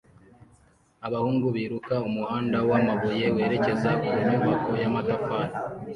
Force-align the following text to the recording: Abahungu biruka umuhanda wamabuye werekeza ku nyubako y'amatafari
Abahungu 1.07 1.47
biruka 1.55 1.95
umuhanda 2.07 2.57
wamabuye 2.69 3.25
werekeza 3.35 3.89
ku 4.03 4.11
nyubako 4.27 4.69
y'amatafari 4.81 5.53